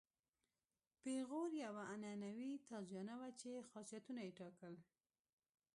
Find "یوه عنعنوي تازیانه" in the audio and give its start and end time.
1.65-3.15